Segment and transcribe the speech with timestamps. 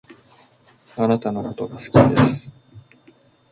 [0.97, 2.51] あなたのことが好きです